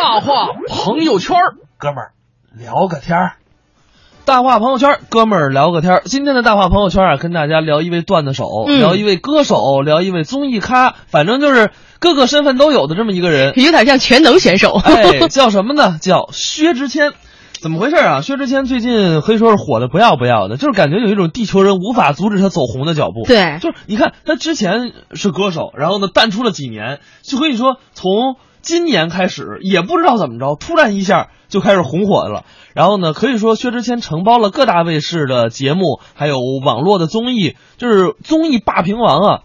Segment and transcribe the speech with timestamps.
[0.00, 1.36] 大话朋友圈，
[1.76, 2.12] 哥们儿
[2.56, 3.32] 聊个天儿。
[4.24, 6.02] 大话朋友圈，哥们儿聊个天儿。
[6.04, 13.54] 今天的大话朋友圈啊，跟大家聊一位段子手，嗯聊一位歌手，聊一位综艺咖，反正就是各个身份都有的这么一个人。
[13.56, 14.80] 有点像全能选手。
[14.84, 15.98] 哎，叫什么呢？
[16.00, 17.10] 叫薛之谦。
[17.60, 18.20] 怎么回事啊？
[18.20, 23.26] 薛之谦最近可以说是火的不要不要的，就是感觉有一种地球人无法阻止他走红的脚步。
[23.26, 28.36] 对就是你看他之前是歌手，然后呢淡出了几年，就可以说从
[28.68, 32.44] 今年开始也不知道怎么着，突然一下就开始红火了。
[32.74, 39.42] 然后呢，可以说薛之谦承包了各大卫视的节目，还有网络的综艺，就是综艺霸屏王啊。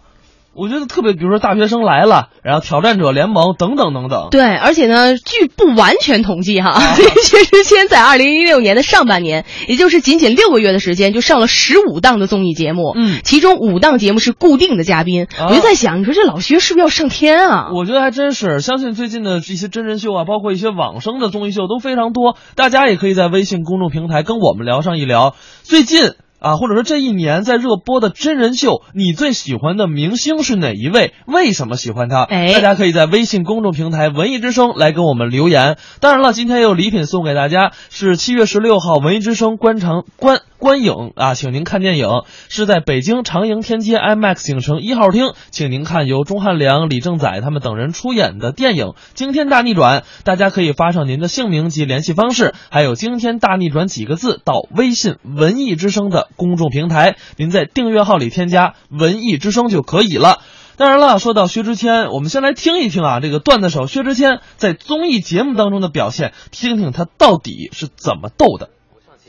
[0.56, 4.28] 我觉得特别，比如说《大学生来了》，然后《挑战者联盟》等等等等。
[4.30, 15.26] 对，而且呢，据不完全统计哈，啊薛之谦在二零一六年的上半年，也就是仅仅六个月的时间，就上了十五档的综艺节目，嗯其中五档节目是固定的嘉宾。
[15.38, 17.70] 啊我就在想，你说这老薛是不是要上天啊？
[17.74, 25.34] 我觉得还真是，相信最近的这些真人秀啊，包括一些网生的综艺秀都非常多，大家也可以在微信公众平台跟我们聊上一聊。
[25.62, 26.12] 最近
[26.44, 31.14] 啊，或者说这一年在热播的真人秀，你最喜欢的明星是哪一位？
[31.24, 32.24] 为什么喜欢他？
[32.24, 35.78] 哎大家可以在微信公众平台“文艺之声”来跟我们留言。
[36.00, 42.08] 当然了，今天也有礼品送给大家，是七月十六号文艺之声官场观观影啊，请您看电影，
[42.48, 50.00] 是在北京长楹天街 IMAX 影城一号厅，请您看由钟汉良、李正宰他们等人出演的电影《惊天大逆转》。
[50.24, 60.38] 大家可以发上您的姓名及联系方式，还有“惊天大逆转”几个字到微信文艺之声的公众平台，您在订阅号里添加“文艺之声”就可以了。
[60.78, 68.70] 当然了，说到薛之谦，我们先来听一听啊，这个段子手薛之谦在综艺节目当中的表现，听听他到底是怎么逗的。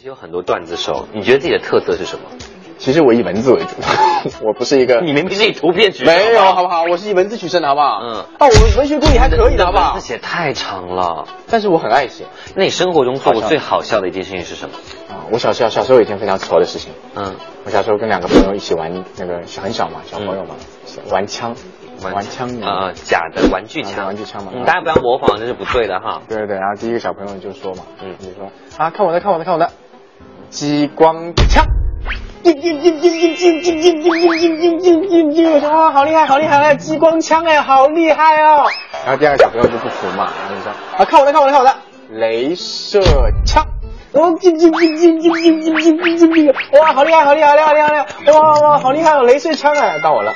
[0.05, 2.25] 有很多段子手，你觉得自己的特色是什么？
[2.77, 3.69] 其实我以文字为主，
[4.45, 6.83] 我不是一个你明明是以图片取胜没有，好好不好？
[6.83, 8.01] 我是以文字取胜的，好不好？
[8.03, 10.05] 嗯啊，我文学功底还可以的，好不好文字？
[10.07, 11.25] 写太长了。
[11.49, 12.25] 但是我很爱写
[12.55, 14.75] 那你生活中做过最好笑的一件事情是什么？
[15.09, 15.25] 啊。
[15.31, 20.53] 我小时候小时候有一件非常挫的事情，嗯，我小时候跟两个朋友一起玩那个很小嘛，小朋友嘛，
[21.09, 21.55] 玩枪，
[22.03, 26.21] 玩枪啊、假的玩具啊枪，玩具枪嘛嗯，大家不要模仿，这是不对的哈。
[26.27, 29.71] 对对对，然后第一个小朋友就说嘛，嗯嗯，就说啊，看我的，看我的，看我的，
[30.55, 31.13] 激光
[31.49, 31.65] 枪。
[32.41, 35.51] 叮叮叮叮叮叮叮叮叮叮叮叮叮叮！
[35.51, 36.73] 我说哇，好厉害，好厉害！
[36.75, 38.63] 激光枪哎，好厉害哦！
[39.03, 41.75] 然后第二个小朋友就不服嘛，然后就说啊，看我的，看我的，看我的，
[42.13, 43.01] 镭射
[43.45, 43.65] 枪！
[44.13, 46.53] 哦，叮叮叮叮叮叮叮叮叮叮叮！
[46.79, 47.89] 哇，好厉害，好厉害，好厉害，好厉害！
[48.25, 50.31] 厉害哇哇，好厉害哦，镭射枪哎，到我了，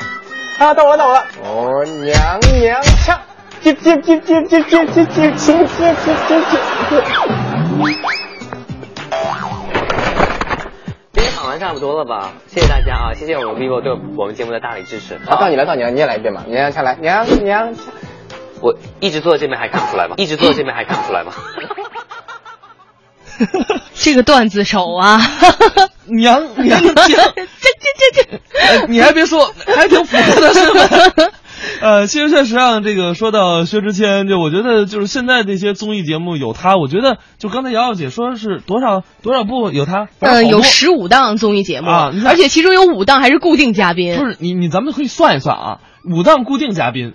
[0.60, 1.24] 啊，到我了，到我了！
[1.46, 3.18] 哦，娘娘腔！
[3.62, 5.96] 接接接接接接接接接接接
[11.58, 11.60] 接接！
[11.60, 12.34] 今天访问差不多了吧？
[12.48, 13.14] 谢谢大家啊！
[13.16, 15.16] 谢谢我们 vivo 对我们节目的大力支持。
[15.16, 16.44] 啊，到你了，到你了，你也来一遍吧！
[16.48, 17.84] 娘娘腔来，娘娘腔。
[18.62, 20.16] 我一直坐在这边还看不出来吗？
[20.20, 21.32] 一直坐在这边还看不出来吗？
[23.96, 25.20] 这个段子手啊，
[26.06, 31.32] 娘 娘娘，这这这这，哎你还别说，还挺符合的，是吧？
[31.82, 44.18] 呃，其实确实啊，这个说到薛之谦，就我觉得就是现在这些综艺节目有他，我觉得就刚才瑶瑶姐说是多少多少部有他，呃，有十五档综艺节目啊而且其中有五档还是固定嘉宾。
[44.18, 47.14] 不是你你咱们可以算一算啊，五档固定嘉宾。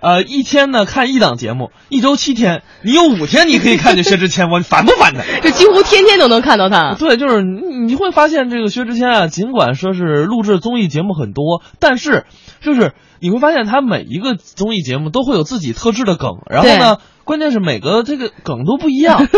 [0.00, 5.22] 呃，一天呢看一档节目，一周七天，你有五天你可以看见薛之谦，我烦不烦他？
[5.40, 6.94] 这几乎天天都能看到他。
[6.98, 12.26] 对，就是你你会发现这个薛之谦啊，尽管说是录制综艺节目很多，但是
[12.60, 12.92] 就是
[13.24, 19.24] 你会发现他每一个综艺节目都会有自己特制的梗，然后呢，关键是每个这个梗都不一样，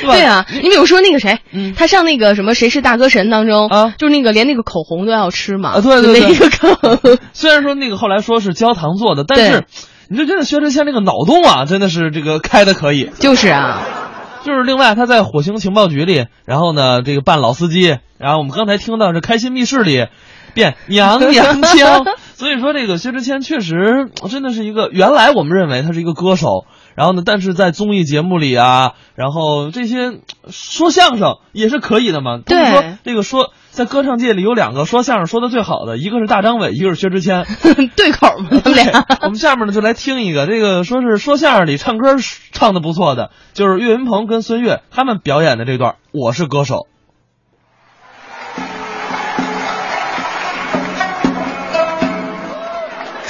[0.00, 0.14] 对吧？
[0.14, 7.18] 对啊，你比如说那个谁，嗯他上那个什么《谁是大歌神》当中啊就是那个连那个口红都要吃嘛，啊对对对就那个梗。
[7.34, 9.66] 虽然说那个后来说是焦糖做的，但是
[10.08, 13.10] 你就觉得薛之谦这个脑洞啊，真的是这个开的可以。
[13.18, 13.82] 就是啊，
[14.44, 20.06] 就是另外他在火星情报局里，然后呢这个扮老司机，然后我们刚才听到这开心密室里
[20.54, 22.04] 变娘娘腔，
[22.40, 26.64] 所以说这个薛之谦确实真的是一个原来我们认为他是一个歌手，
[26.96, 32.38] 然后呢但是在综艺节目里啊，然后这些说相声也是可以的嘛。
[32.42, 37.44] 他们对说这个说在歌唱界里有两个说相声说的最好的，一个是大张伟，一个是薛之谦。
[37.94, 39.04] 对口嘛，他们俩。
[39.20, 42.16] 我们下面呢就来听一个，这个说是说相声里唱歌
[42.52, 46.76] 唱的不错的，就是岳云鹏跟孙越他们表演的这段《我是歌手》。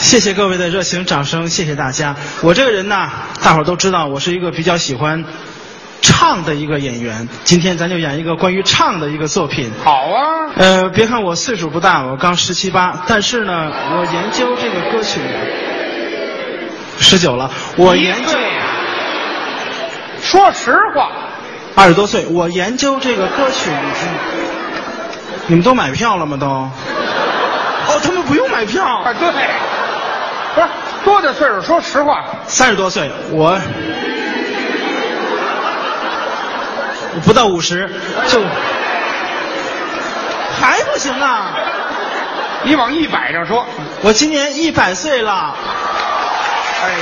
[0.00, 2.16] 谢谢各位的热情掌声，谢谢大家。
[2.40, 3.08] 我这个人呢，
[3.44, 5.24] 大伙儿都知道，我是一个比较喜欢
[6.00, 7.28] 唱的一个演员。
[7.44, 9.70] 今天咱就演一个关于唱的一个作品。
[9.84, 15.20] 好啊，呃，别看我岁数不大，我刚十七八，但是呢，我研究这个歌曲
[16.98, 18.32] 十九了，我研究。
[20.22, 21.10] 说实话，
[21.76, 24.08] 二十多岁，我研究这个歌曲已经，
[25.46, 26.38] 你们都买票了吗？
[26.40, 26.46] 都？
[26.46, 26.70] 哦，
[28.02, 28.84] 他们不用买票。
[28.84, 29.28] 啊，对，
[30.54, 30.66] 不是
[31.04, 31.62] 多大岁数？
[31.62, 33.58] 说实话，三十多岁，我
[37.14, 37.88] 我不到五十
[38.26, 38.40] 就
[40.60, 41.52] 还不行啊！
[42.62, 43.64] 你往一百上说，
[44.02, 45.54] 我今年一百岁了，
[46.82, 46.96] 哎呀，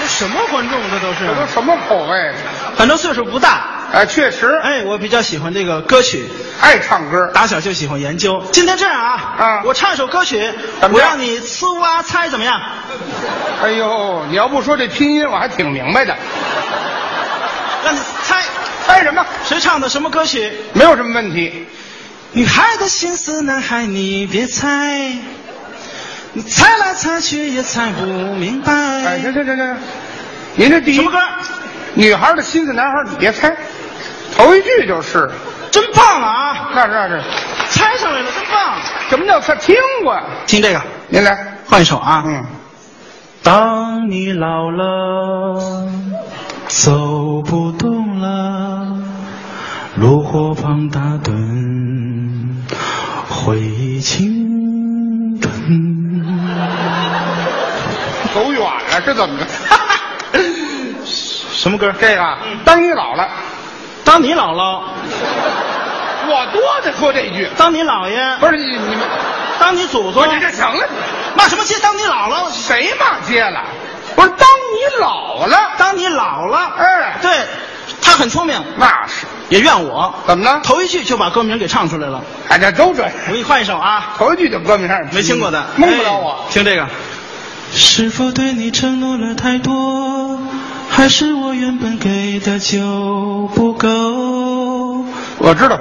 [0.00, 1.26] 这什么观众这都是？
[1.26, 2.34] 这都什么口味？
[2.76, 3.64] 反正岁数不大。
[3.92, 6.24] 哎，确实，哎，我比较喜欢这个歌曲，
[6.62, 7.30] 爱唱歌。
[7.34, 8.42] 打小就喜欢研究。
[8.50, 10.50] 今天这样啊，啊我唱一首歌曲，
[10.90, 12.58] 我让你呲哇猜怎么样？
[13.62, 16.16] 哎呦，你要不说这拼音，我还挺明白的。
[17.84, 18.42] 让你猜
[18.86, 19.26] 猜什么？
[19.44, 20.50] 谁唱的什么歌曲？
[20.72, 21.66] 没有什么问题。
[22.32, 25.12] 女孩的心思，男孩你别猜，
[26.32, 28.72] 你猜来猜去也猜不明白。
[28.72, 29.76] 哎，行行行行，
[30.56, 31.18] 您这第一什么歌？
[31.92, 33.54] 女孩的心思，男孩你别猜，
[34.36, 35.30] 头一句就是。
[35.70, 36.70] 真棒啊！
[36.74, 37.22] 那是那是，
[37.70, 38.76] 猜上来了，真棒！
[39.08, 39.74] 什么叫他听
[40.04, 40.20] 过？
[40.46, 42.22] 听这个，您来，换一首啊。
[42.26, 42.44] 嗯，
[43.42, 45.88] 当你老了，
[46.68, 48.98] 走不动了，
[49.94, 51.32] 炉火旁打盹，
[53.30, 55.52] 回忆青春。
[58.34, 59.46] 走远了，这怎么着？
[61.50, 61.90] 什么歌？
[61.98, 63.26] 这个，当你老了，
[64.04, 64.80] 当你姥姥，
[66.28, 67.48] 我多的说这句。
[67.56, 68.98] 当你姥爷，不是你你们，
[69.58, 70.86] 当你祖宗不是，这行了，
[71.36, 71.76] 骂什么街？
[71.80, 73.62] 当你姥姥，谁骂街了？
[74.14, 77.30] 不是，当你老了，当你老了，哎对，
[78.02, 80.12] 他很聪明，那是也怨我。
[80.26, 80.60] 怎么了？
[80.62, 82.22] 头一句就把歌名给唱出来了。
[82.48, 83.10] 哎，这都这样。
[83.28, 86.50] 我给你换一首啊，头一句就歌名上没听过的，蒙不了我哎。
[86.50, 86.86] 听这个。
[87.74, 90.38] 是否对你承诺了太多，
[91.02, 93.88] 还是我原本给的就不够？
[95.38, 95.76] 我知道，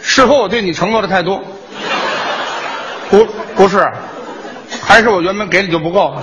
[0.00, 1.42] 事后我对你承诺的太多？
[3.10, 3.26] 不，
[3.56, 3.84] 不是，
[4.80, 6.16] 还是我原本给你就不够。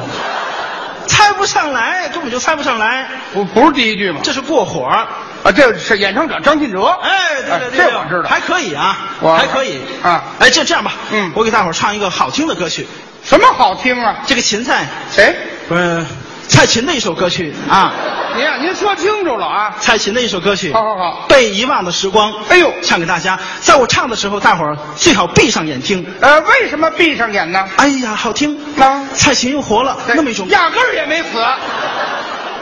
[1.08, 3.10] 猜不上来，根本就猜不上来。
[3.34, 4.22] 不，不是第一句吗？
[4.24, 4.86] 这是过火。
[4.86, 6.86] 啊，这是演唱者张信哲。
[6.86, 8.30] 哎，对对对，这我知道。
[8.30, 12.88] 还可以啊，我还可以啊哎，就这样吧，嗯我给大伙儿唱一个好听的歌曲。
[13.26, 14.20] 什么好听啊？
[14.26, 15.36] 这个芹菜谁？
[15.68, 16.06] 不是
[16.48, 17.94] 蔡琴的一首歌曲啊，
[18.36, 19.76] 您啊，您说清楚了啊！
[19.80, 20.72] 蔡琴的一首歌曲。
[20.74, 22.34] 好好好被遗忘的时光。
[22.50, 26.06] 哎呦唱给大家，在我唱的时候，大伙儿最好闭上眼听。
[26.22, 27.68] 呃，为什么闭上眼呢？
[27.78, 28.58] 哎呀，好听！
[28.80, 31.28] 啊蔡琴又活了，那么一种压根儿也没死，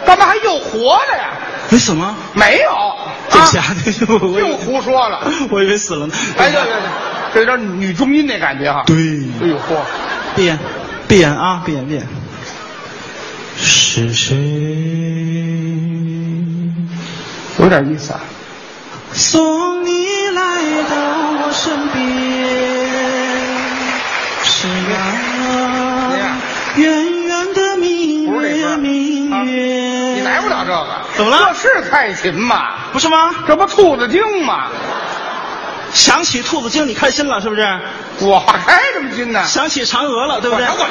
[0.06, 1.30] 干嘛还又活了呀？
[1.70, 2.16] 没死吗？
[2.34, 2.72] 没有，
[3.30, 5.20] 对不起啊，啊对不起我以为又胡说了。
[5.52, 6.14] 我以为死了呢。
[6.38, 6.82] 哎，对对对，
[7.34, 8.84] 这有点女中音那感觉哈。
[8.88, 8.96] 对
[9.42, 9.78] 哎呦嚯，
[10.36, 10.58] 闭眼，
[11.08, 12.08] 闭眼啊，闭眼，闭眼。
[13.58, 14.36] 是谁
[17.60, 18.20] 有点意思啊。
[19.14, 20.42] 送你来
[20.90, 20.96] 到
[21.42, 22.04] 我身边？
[24.44, 24.96] 是那
[26.82, 29.52] 圆圆的明月，明啊月。
[30.16, 30.86] 你来不了这个，
[31.16, 32.74] 怎么了这是蔡琴吗？
[32.92, 33.34] 不是吗？
[33.48, 34.68] 这不兔子精吗？
[35.94, 37.80] 想起兔子精，你开心了是不是？
[38.20, 39.46] 我开什么心呢？
[39.46, 40.78] 想起嫦娥了，对不对管？
[40.78, 40.86] 着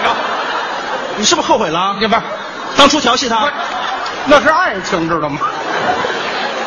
[1.19, 1.96] 你是不是后悔了啊？
[2.00, 2.25] 你吧，
[2.76, 3.49] 当初调戏他，
[4.26, 5.38] 那是爱情，知道吗？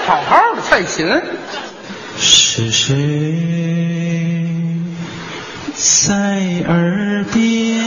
[0.08, 1.22] 好好的蔡琴，
[2.18, 2.96] 是谁
[5.76, 6.14] 在
[6.68, 7.84] 耳边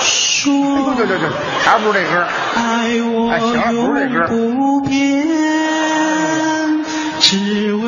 [0.00, 1.28] 说对对对，
[1.64, 2.26] 还不是这歌。
[2.56, 4.94] 爱我哎行了不是这歌永不变，
[7.20, 7.36] 只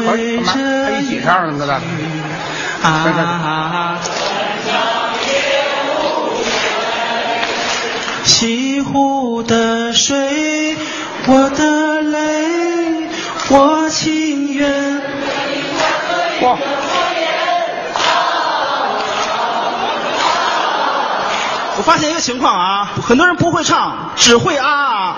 [0.07, 0.53] 哎为干嘛？
[0.85, 1.81] 还一起这唱呢，咱
[2.83, 3.86] 啊。
[8.27, 10.77] 西湖的水，
[11.27, 13.09] 我的泪，
[13.51, 14.69] 我情愿。
[16.43, 16.57] 哇，
[21.79, 25.17] 我发现一个情况啊，很多人不会唱，只会啊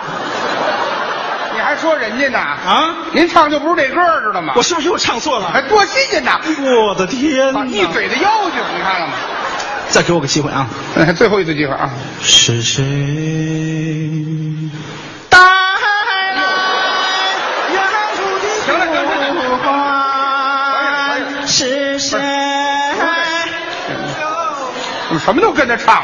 [1.55, 2.39] 你还说人家呢？
[2.39, 2.95] 啊！
[3.13, 4.53] 您唱就不是这歌，知道吗？
[4.55, 5.51] 我是不是又唱错了？
[5.51, 6.39] 还多新鲜呐！
[6.87, 7.65] 我的天哪！
[7.65, 9.13] 一嘴的妖精，你看了吗？
[9.91, 10.69] 再给我个机会啊！
[10.97, 11.91] 哎最后一次机会啊！
[12.23, 12.83] 是谁
[15.31, 15.47] 带来
[17.73, 17.83] 远
[18.17, 21.47] 处的行了行了行了呼唤？
[21.47, 22.19] 是谁？
[25.09, 26.03] 怎么什么都跟着唱？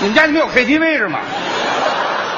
[0.00, 1.18] 你们家里没有 KTV 是吗？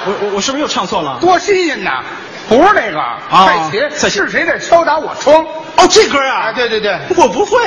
[0.07, 1.19] 我我我是不是又唱错了？
[1.21, 2.03] 多新鲜呐！
[2.49, 3.01] 不是那个
[3.31, 5.45] 蔡琴，蔡琴是谁在敲打我窗？
[5.77, 6.49] 哦，这歌啊！
[6.49, 7.59] 啊，对对对，我不会。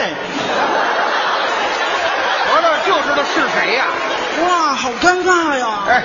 [2.86, 3.86] 就知道是谁呀！
[4.44, 5.68] 哇，好尴尬呀！
[5.88, 6.04] 哎，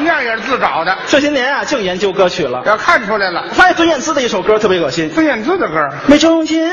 [0.00, 2.62] 那也是自找的，这些年啊，净研究歌曲了。
[2.66, 3.44] 要看出来了。
[3.52, 5.12] 发现孙燕姿的一首歌特别恶心。
[5.14, 6.70] 孙燕姿的歌，眉中间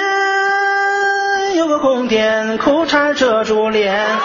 [1.56, 3.94] 有个红点，裤衩遮住脸。
[3.96, 4.16] 哎呀，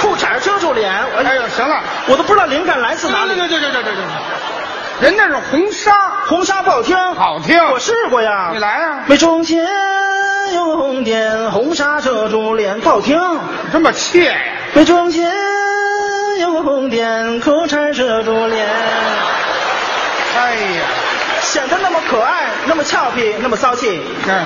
[0.00, 3.34] 裤衩遮住脸，哎呦，行了，我都不知道灵感来自哪里。
[3.34, 3.94] 对对对对对对
[5.00, 5.92] 对，人那是红纱，
[6.26, 7.58] 红纱不好听，好听。
[7.70, 8.50] 我试过呀。
[8.52, 9.04] 你来呀。
[9.06, 9.66] 眉中间
[10.54, 13.20] 有个红点，红纱遮住脸，不好听。
[13.72, 14.34] 这么怯呀？
[14.74, 15.30] 眉中间
[16.40, 18.66] 有个红点，裤衩遮住脸。
[20.38, 20.82] 哎呀，
[21.40, 24.02] 显得那么可爱，那么俏皮，那么骚气。
[24.28, 24.44] 嗯，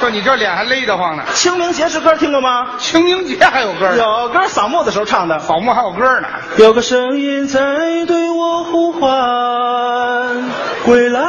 [0.00, 1.22] 说你这脸还勒得慌呢。
[1.34, 2.68] 清明节是歌听过吗？
[2.78, 5.38] 清明节还有歌呢，有歌扫墓的时候唱的。
[5.40, 6.28] 扫墓还有歌呢。
[6.56, 7.60] 有个声音在
[8.06, 10.50] 对我呼唤，
[10.84, 11.20] 归来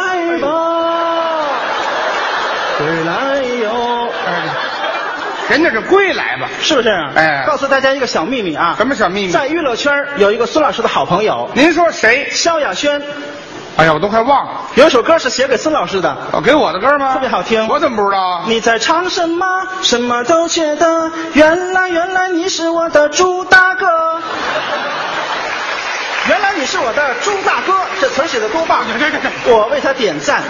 [0.42, 0.48] 吧，
[2.78, 3.27] 归来哟。
[5.50, 6.50] 人家是归来吧？
[6.62, 6.90] 是不是？
[7.16, 8.76] 哎告诉大家一个小秘密啊！
[8.78, 9.32] 什么小秘密？
[9.32, 12.30] 在娱乐圈有一个孙老师的好朋友，您说谁？
[12.32, 13.02] 萧亚轩。
[13.78, 14.62] 哎呀，我都快忘了。
[14.76, 17.14] 有一首歌是写给孙老师的，哦，给我的歌吗？
[17.14, 17.68] 特别好听。
[17.68, 18.44] 我怎么不知道啊？
[18.48, 19.46] 你在唱什么？
[19.84, 23.88] 什么都觉得，原来原来你是我的猪大哥。
[26.28, 28.84] 原来你是我的猪大哥，这词儿写的多棒！
[29.48, 30.42] 我为他点赞。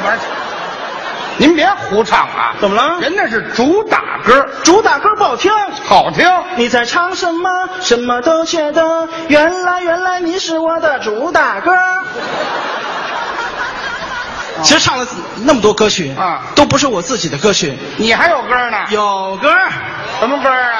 [1.40, 2.56] 您别胡唱啊！
[2.60, 3.00] 怎么了？
[3.00, 5.52] 人那是主打歌，主打歌不好听，
[5.86, 6.28] 好听。
[6.56, 7.50] 你在唱什么？
[7.82, 11.72] 什么都觉得，原来原来你是我的主打歌。
[14.64, 15.08] 其实唱了
[15.44, 17.78] 那么多歌曲啊，都不是我自己的歌曲。
[17.98, 18.78] 你还有歌呢？
[18.90, 19.54] 有歌，
[20.20, 20.72] 什么歌啊？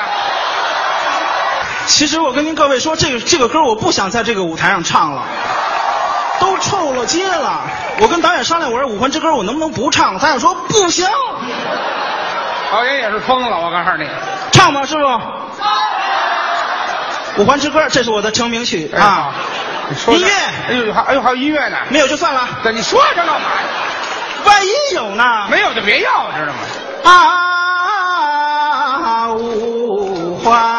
[1.86, 5.24] 其实我跟您各位说，这个这个歌我不想在这个舞台上唱了，
[6.40, 7.62] 都臭了街了。
[8.00, 10.18] 我跟导演商量，我说《五环之歌》我能不能不唱？
[10.20, 11.08] 导演说不行。
[12.72, 14.08] 导演也是疯了，我告诉你。
[14.52, 15.02] 唱吧，师傅。
[17.38, 19.32] 《五环之歌》这是我的成名曲哎啊。
[19.90, 20.30] 你说音乐
[20.68, 21.78] 哎呦，还哎呦还有音乐呢。
[21.90, 23.40] 没有就算了，这你说这干嘛呀？
[24.46, 25.48] 万一有呢？
[25.50, 26.60] 没有就别要，知道吗？
[29.04, 30.77] 啊，五环。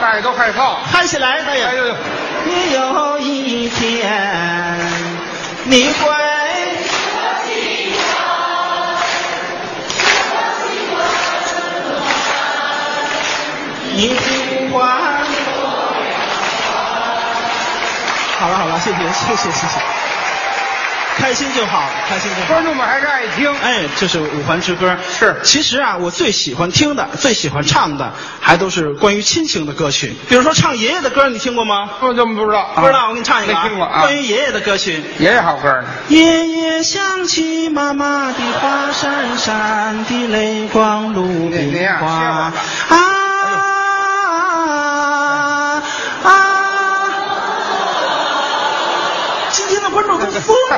[0.00, 0.74] 大爷都害臊。
[0.90, 1.64] 嗨起来，大爷。
[1.64, 1.94] 哎呦呦，
[2.46, 4.12] 也有一天，
[5.64, 6.14] 你会。
[13.96, 14.90] 你不管。
[18.40, 19.78] 好了好了，谢谢谢谢谢谢，
[21.16, 22.48] 开心就好，开心就好。
[22.48, 23.50] 观众们还是爱听。
[23.62, 24.96] 哎，这是五环之歌。
[25.18, 30.14] 是其实啊，我最喜欢听的、最喜欢唱的，还都是关于亲情的歌曲。
[30.28, 31.88] 比如说唱爷爷的歌，你听过吗？
[32.00, 32.70] 我怎么不知道？
[32.74, 33.62] 不知道，我给你唱一个、啊。
[33.62, 34.00] 没听过啊。
[34.02, 35.02] 关于爷爷的歌曲。
[35.18, 35.84] 爷爷好歌呢。
[36.08, 42.06] 爷爷想起妈妈的话，闪闪的泪光如冰花。
[42.06, 42.52] 啊
[42.88, 43.13] 啊！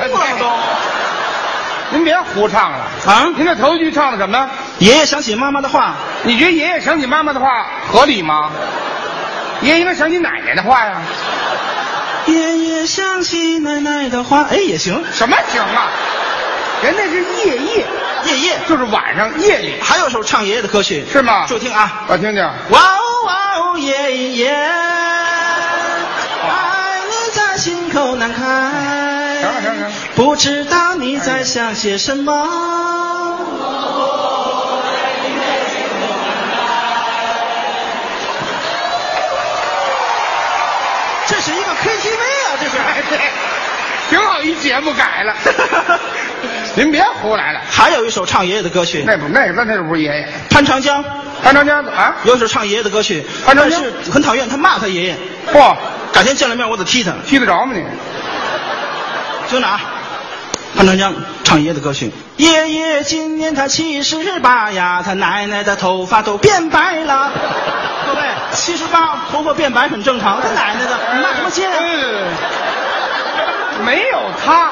[0.09, 0.47] 疯了都。
[1.91, 3.29] 您别胡唱了啊！
[3.37, 4.51] 您这头一句唱的什么？
[4.79, 5.95] 爷爷想起妈妈的话。
[6.25, 8.51] 你觉得爷爷想起妈妈的话合理吗？
[9.63, 11.01] 爷爷应该想起奶奶的话呀。
[12.27, 15.05] 爷爷想起奶奶的话，哎，也行。
[15.13, 15.89] 什么行啊？
[16.83, 17.87] 人家是夜夜，
[18.25, 19.81] 夜夜就是晚上夜里。
[19.81, 21.47] 还有首唱爷爷的歌曲是吗？
[21.47, 22.43] 就听啊，我听听。
[22.43, 24.61] 哇哦哇哦爷爷，爱
[27.09, 28.66] 你在心口难开。
[30.17, 32.33] 不知道你在想些什么。
[41.27, 42.79] 这是一个 KTV 啊，这是。
[42.79, 43.19] 哎对，
[44.09, 45.35] 挺好一节目改了。
[46.75, 47.61] 您别胡来了。
[47.71, 50.27] 还有一首唱爷爷的歌曲，那不那那那不是爷爷。
[50.49, 51.05] 潘长江，
[51.43, 55.17] 潘长江啊，有一首唱爷爷的歌曲，潘长江但是很讨厌他骂他爷爷。
[55.53, 55.77] 嚯，
[56.11, 57.13] 改天见了面我得踢他。
[57.27, 57.85] 踢得着吗你？
[59.49, 59.81] 听着啊，
[60.77, 62.13] 潘长江唱爷爷的歌曲。
[62.37, 67.33] 爷爷今年他七十八呀，他奶奶的头发都变白了。
[68.05, 68.21] 各位，
[68.53, 71.73] 七十八头发变白很正常，他奶奶的你骂什么街啊？
[73.87, 74.71] 没有他，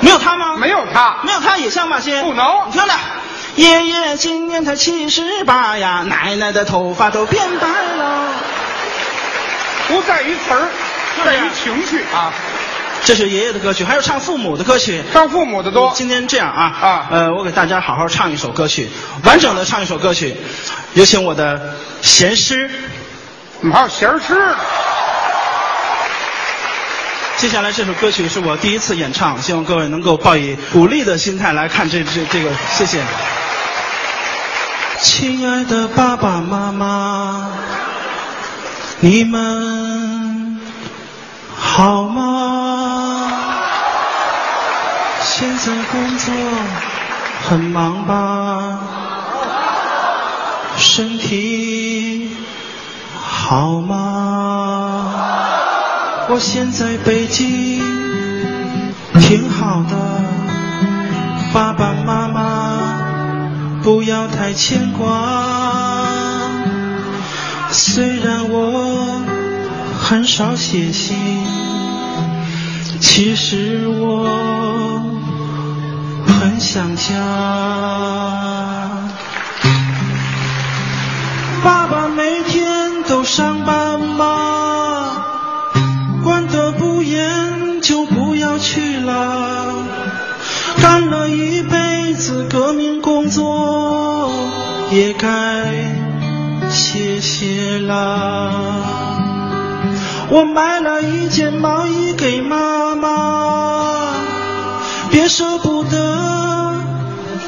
[0.00, 0.56] 没有他吗？
[0.58, 2.20] 没有他，没有他也像骂街。
[2.22, 2.92] 不能你听着，
[3.56, 8.28] 爷爷今年他七十八呀，奶奶的头发都变白了。
[9.88, 10.68] 不在于词儿，
[11.24, 12.30] 在于情绪啊。
[13.04, 15.92] 这是爷爷的歌曲，还有唱父母的歌曲，唱父母的多。
[15.94, 18.88] 今天这样啊啊，呃，我给大家好好唱一首歌曲，
[19.24, 20.36] 完整的唱一首歌曲，
[20.94, 22.70] 有请我的贤师，
[23.60, 24.56] 怎么还有贤师呢？
[27.38, 33.02] 接下来这首歌曲是我第一次演唱，希望各位能够抱以鼓励的心态来看这这这个，谢谢。
[35.00, 37.50] 亲爱的爸爸妈妈，
[39.00, 40.60] 你们
[41.56, 42.61] 好吗？
[45.34, 46.34] 现在工作
[47.48, 48.78] 很忙吧？
[50.76, 52.28] 身体
[53.14, 55.14] 好吗？
[56.28, 57.82] 我现在北京
[59.20, 59.96] 挺好的，
[61.54, 63.00] 爸爸妈妈
[63.82, 65.08] 不要太牵挂。
[67.70, 69.22] 虽然我
[69.98, 71.16] 很少写信，
[73.00, 75.10] 其实我
[76.72, 77.12] 想家。
[81.62, 85.12] 爸爸每天都上班吗？
[86.24, 89.84] 管得不严就不要去了。
[90.80, 94.32] 干了一辈子革命工作，
[94.92, 95.66] 也该
[96.70, 98.50] 歇歇啦。
[100.30, 104.14] 我买了一件毛衣给妈妈，
[105.10, 106.41] 别舍不得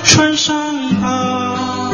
[0.05, 1.91] 穿上吧。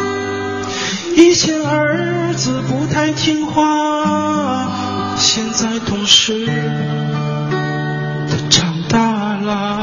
[1.17, 9.80] 以前儿子不太听话，现在懂事的长大了。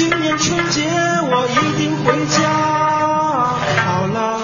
[0.00, 2.48] 今年春节我一定回家。
[3.84, 4.40] 好了。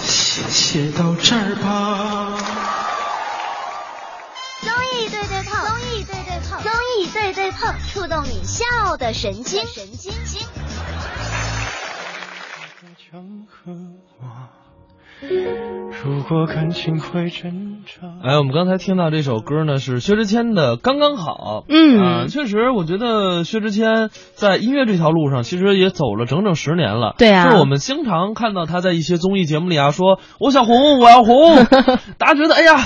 [0.00, 2.38] 谢谢到这儿吧。
[4.62, 10.40] 综艺对对碰，综艺对对碰，综艺对对碰，触动你笑的神经，神经经。
[16.04, 18.06] 如果感情会挣扎。
[18.22, 21.62] 哎，我们刚才听到这首歌呢，是薛之谦的《刚刚好》。
[21.68, 27.14] 嗯啊，确实，我觉得薛之谦在音乐这条路上，其实也走了整整十年了。
[27.16, 31.56] 对啊就是我们经常看到他在一些综艺节目里啊，说我想红，我要红，
[32.18, 32.76] 大家觉得哎呀。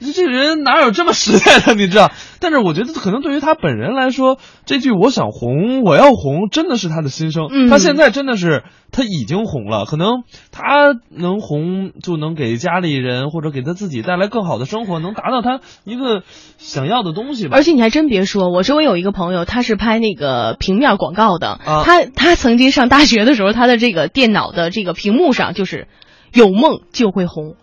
[0.00, 2.10] 这这人哪有这么实在的，你知道？
[2.40, 7.48] 但是我觉得可能对于他本人来说，这句“我想红，我要红”真的是他的心声。
[7.50, 16.22] 嗯他现在真的是他已经红了，可能他能红就能给家里人或者给他自己带来更好的生活，能达到他一个
[16.56, 17.56] 想要的东西吧。
[17.56, 21.48] 而且你还真别说，我周围有一个朋友，他是拍那个平面广告的。
[21.62, 25.88] 啊他他曾经上大学的时候，他的这个电脑的这个屏幕上就是
[26.32, 27.56] “有梦就会红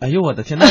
[0.00, 0.66] 哎呦我的天，呐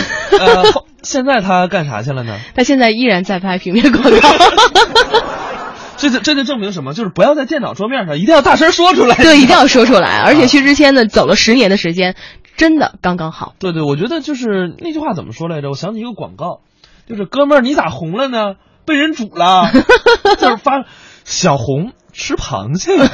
[1.03, 4.29] 现在他干啥去了呢？”，他现在依然在拍平面广告。
[5.97, 6.93] 这就这就证明什么？
[6.93, 9.15] 就是不要在电脑桌面上，一定要大声说出来。
[9.15, 10.19] 对，一定要说出来。
[10.25, 12.15] 而且薛之谦呢，走了十年的时间，
[12.57, 13.53] 真的刚刚好。
[13.59, 15.69] 对对，我觉得就是那句话怎么说来着？
[15.69, 16.59] 我想起一个广告，
[17.07, 18.55] 就是哥们儿，你咋红了呢？
[18.85, 19.71] 被人煮了，
[20.37, 20.83] 就是发
[21.23, 23.07] 小红吃螃蟹了。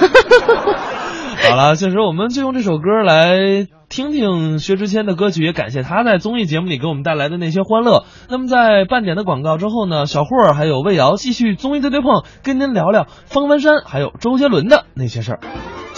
[1.50, 8.06] 好了，确实我们就用这首歌来听听薛之谦的歌曲，也感谢他在综艺节目里给我们带来的那些欢乐。
[8.30, 15.40] 那么在半点的广告之后呢，小霍还有魏瑶继续综艺对对碰，跟您聊聊方文山还有周杰伦的那些事儿。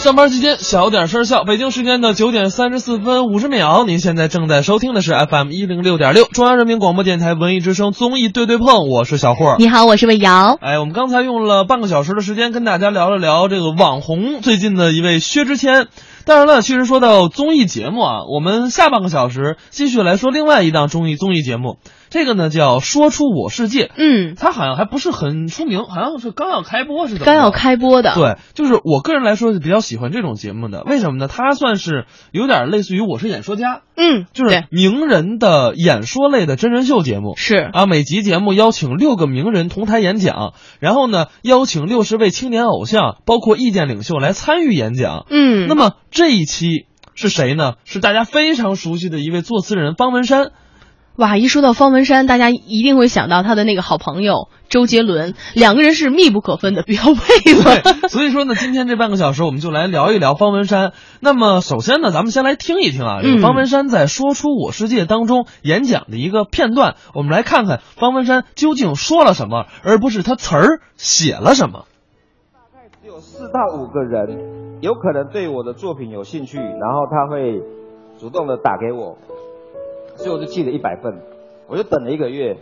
[0.04, 1.44] 上班期间小点声笑。
[1.44, 9.56] 北京时间的九点三十四分五十秒，您现在正在收听的是 FM 一零六点六中央人民广播电台文艺之声综艺对对碰，我是小霍。
[9.58, 10.58] 你好，我是魏瑶。
[10.60, 15.88] 哎，我们刚才用了半个小时的时间跟大家聊了聊这个网红最近的一位薛之谦。
[16.26, 21.78] 当然了，其实说到综艺节目啊，我们下半个小时继续来说另外一档综艺综艺节目，
[22.14, 23.86] 这个呢叫《说出我世界》。
[23.96, 27.24] 嗯，它好像还不是很出名，好像是刚要开播是怎么？
[27.26, 28.14] 刚要开播的。
[28.14, 31.26] 对，就是我个人来说是比较喜欢这种节目的，为什么呢？
[31.26, 37.34] 它算是有点类似于《我是演说家》，嗯，就是名人的演说类的真人秀节目。
[37.36, 45.26] 是啊，每集节目邀请六个名人同台演讲，然后呢，邀请六十位青年偶像，包括意见领袖来参与演讲。
[45.30, 47.72] 嗯，那么这一期是谁呢？
[47.84, 50.52] 是大家非常熟悉的一位作词人方文山。
[51.16, 57.62] 哇，一说到方文山，大家一定会想到他的那个好朋友周杰伦，两个人是密不可分的标 配嘛。
[57.64, 60.92] 对，所以说呢，今天这半个小时我们就来聊一聊方文山。
[61.20, 71.84] 那么首先呢，咱们先来听一听啊，这个嗯方文山在《说出我世界》当中演讲的一个片段，我们来看看方文山究竟说了什么，而不是他词儿写了什么。
[72.52, 77.62] 大概只有四到五个人有可能对我的作品有兴趣，然后他会
[78.18, 79.16] 主动的打给我，
[80.16, 81.20] 所以我就寄了一百份，
[81.68, 82.56] 我就等了一个月，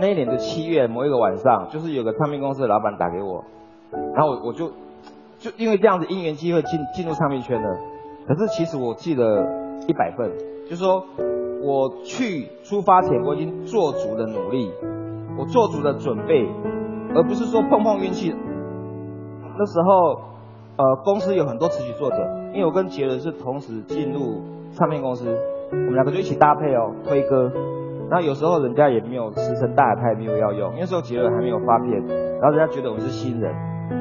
[0.00, 3.44] 那一年的七月某一个晚上，就是有个唱片公司的老板打给我，
[4.14, 4.68] 然后我我就
[5.38, 7.78] 就因为这样子因缘机会进进入唱片圈了。
[8.26, 9.24] 可是其实我记了
[9.86, 10.30] 一百份，
[10.68, 11.02] 就是说
[11.62, 14.70] 我去出发前我已经做足了努力，
[15.38, 16.46] 我做足了准备，
[17.14, 18.34] 而不是说碰碰运气。
[19.58, 20.20] 那时候
[20.76, 22.16] 呃公司有很多词曲作者，
[22.52, 24.42] 因为我跟杰伦是同时进入
[24.72, 25.36] 唱片公司，
[25.70, 27.52] 我们两个就一起搭配哦推歌。
[28.10, 31.90] 然后有时候人家也没有时辰大，他也没有要用，那时候杰伦还没有发片，
[32.40, 33.54] 然后人家觉得我是新人，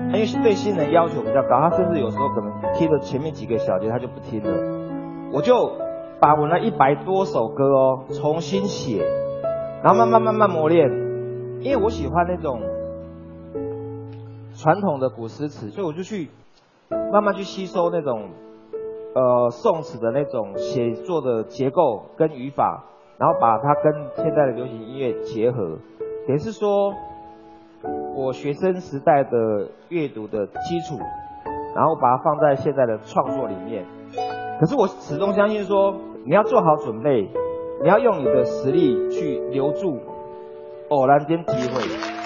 [0.10, 5.74] 他因为对新人要求比较高，他甚至有时候可能听了前面几个小节他就不听了，我就
[6.22, 9.04] 把我那一百多首歌哦重新写，
[9.84, 10.90] 然后慢慢慢慢磨练，
[11.60, 12.62] 因为我喜欢那种
[14.56, 16.30] 传统的古诗词，所以我就去
[17.12, 18.30] 慢慢去吸收那种
[19.18, 22.84] 呃宋词的那种写作的结构跟语法。
[23.20, 25.80] 然后把它跟现在的流行音乐结合，
[26.28, 26.94] 也是说，
[28.16, 31.00] 我学生时代的阅读的基础，
[31.76, 33.84] 然后把它放在现在的创作里面。
[34.60, 35.96] 可是我始终相信说，
[36.28, 37.28] 你要做好准备，
[37.82, 40.00] 你要用你的实力去留住
[40.90, 42.17] 偶然间机会。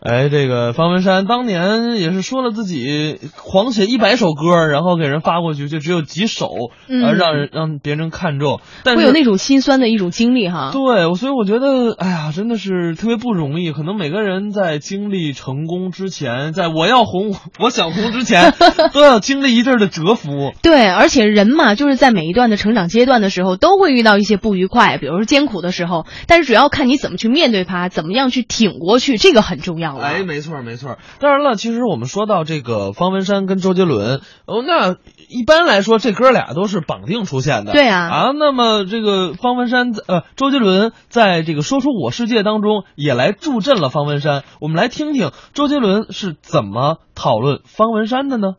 [0.00, 6.48] 哎，这个方文山当年也是说了自己狂写一百首歌，然后给人发过去，就只有几首，
[6.88, 10.70] 呃，让人让别人看中，但会有那种心酸的一种经历哈。
[10.72, 13.72] 对，所以我觉得，哎呀，真的是特别不容易。
[13.72, 18.54] 可能每个人在经历成功之前，在我要红，我想红之前，
[18.94, 20.52] 都要经历一阵的蛰伏。
[20.62, 29.87] 对，而且人嘛，就是在每一段的成长阶段的时候，都会遇到一些不愉快，比如说艰苦的时候，但是主要看你怎么去面对它，怎么样去挺过去，这个很重要。
[29.96, 30.98] 哎，没错没错。
[31.20, 34.96] 当然了，其实我们说到这个方文山跟周杰伦，哦，那
[35.28, 37.72] 一般来说这哥俩都是绑定出现的。
[37.72, 38.08] 对啊。
[38.08, 44.42] 啊，那么这个方文山呃，周杰伦在这个说出我世界当中也来助阵了方文山。
[44.60, 48.54] 我们来听听周杰伦是怎么讨论方文山的呢？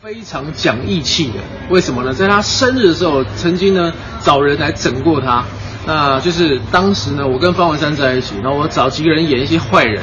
[0.00, 1.34] 非常讲义气的，
[1.68, 2.14] 为什么呢？
[2.14, 5.44] 在他生日的时候，曾经呢找人来整过他。
[5.86, 10.02] 那就是当时呢，我跟方文山在一起，然后我找几个人演一些坏人。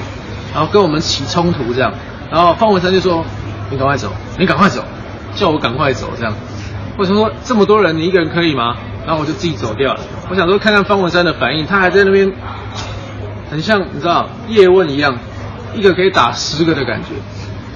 [0.54, 1.92] 然后跟我们起冲突这样，
[2.32, 3.24] 然后方文山就说
[3.70, 4.84] ：“你赶快走，你赶快走，
[5.36, 6.34] 叫我赶快走这样。”
[6.98, 8.76] 我想说这么多人，你一个人可以吗？
[9.06, 10.00] 然后我就自己走掉了。
[10.30, 12.32] 我想说看看方文山的反应，他还在那边，
[13.52, 15.18] 很像你知道叶问一样，
[15.76, 17.10] 一个可以打十个的感觉。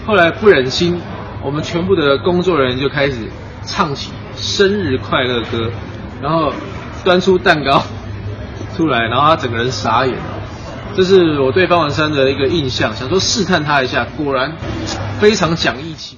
[0.05, 0.99] 后来不忍心，
[1.43, 3.29] 我们全部的工作人员就开始
[3.63, 5.69] 唱起生日快乐歌，
[6.21, 6.51] 然后
[7.05, 7.84] 端出蛋糕
[8.75, 10.40] 出来，然后他整个人傻眼了。
[10.95, 14.54] 这是我对方文山的一个印象，想说试探他一下，果然
[15.19, 16.17] 非常讲义气。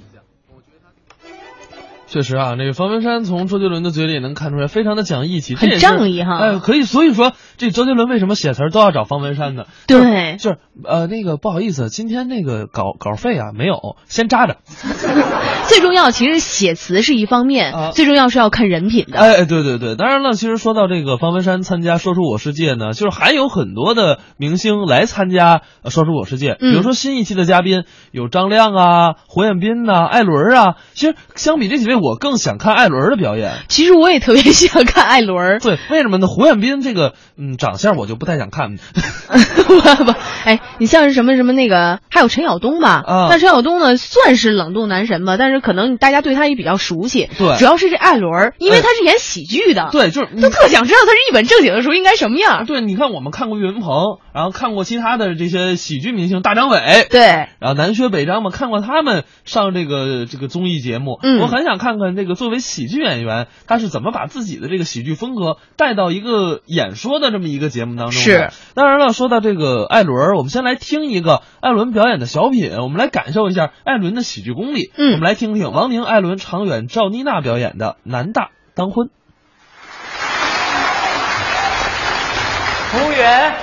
[2.13, 6.37] 确实啊，那个方文山从周杰伦的嘴里也能看出来，非常的讲义气，很仗义哈。
[6.37, 9.63] 哎，可以，所以说这周杰伦为什么写词都要找方文山呢？
[9.87, 14.57] 对，就是呃，那个不好意思，今天那个稿稿费啊没有，先扎着。
[15.65, 19.17] 最重要，其实写词是一方面，最重要是要看人品的。
[19.17, 30.75] 哎，对对对，当然了，其实说到这个方文山参加《说出我世界》呢，就是还有很多的明星来参加《说出我世界》，比如说新一期的嘉宾有张亮啊、胡彦斌呐、艾伦啊。
[30.93, 32.02] 其实相比这几位。
[32.03, 33.53] 我更想看艾伦的表演。
[33.69, 35.59] 其实我也特别想看艾伦。
[35.63, 36.27] 对，为什么呢？
[36.27, 38.75] 胡彦斌这个，嗯，长相我就不太想看。
[39.65, 40.13] 不不，
[40.43, 43.01] 哎，你像是什么什么那个，还有陈晓东吧？
[43.05, 47.29] 啊，那陈晓东呢，算是冷冻男神吧，但是可能大家对他也比较熟悉。
[47.37, 49.89] 对，主要是这艾伦，因为他是演喜剧的。
[49.91, 52.65] 对，就是都特想知道他是一本正经的时候应该什么样。
[52.65, 57.07] 对，你看我们看过岳云鹏，然后看过其他的这些喜剧明星，大张伟。
[57.09, 57.21] 对，
[57.59, 61.19] 然后南薛北张嘛，看过他们上这个这个综艺节目。
[61.23, 62.59] 嗯，我很想看看这个作为。
[62.63, 68.19] 喜剧演员他是怎么把自己的这个喜剧风格带到一个演说的这么一个节目当中？
[68.19, 74.91] 是，当然了，说到这个艾伦，我们先来听一个艾伦表演的小品，我们来感受一下艾伦的喜剧功力。
[74.95, 79.07] 嗯，我们来听听王宁、艾伦、常远、赵妮娜表演的《男大当婚》。
[82.89, 83.55] 服务员，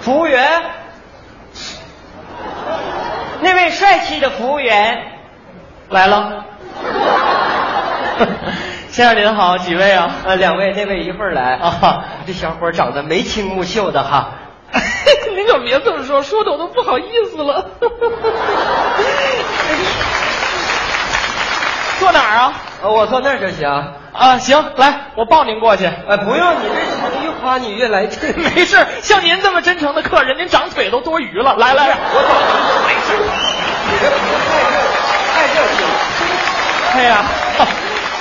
[0.00, 0.83] 服务员。
[3.44, 5.02] 那位帅气的服务员
[5.90, 6.46] 来了，
[8.88, 10.10] 先生您好，几位啊？
[10.24, 12.04] 呃，两位，那位一会儿来啊。
[12.26, 14.30] 这小伙长得眉清目秀的哈。
[15.36, 17.66] 您可别这么说，说的我都不好意思了。
[22.00, 22.54] 坐哪儿啊？
[22.82, 23.68] 我坐那儿就行。
[24.12, 25.84] 啊，行，来，我抱您过去。
[25.86, 26.74] 哎，不用，你这
[27.26, 28.32] 越夸你越来劲。
[28.36, 31.56] 没事，像您这么真诚的客人，您长腿都多余了。
[31.56, 32.28] 来来，我走。
[32.86, 33.18] 没事，
[33.86, 34.14] 你这太
[34.70, 34.76] 热，
[35.32, 35.86] 太热情。
[36.94, 37.24] 哎呀，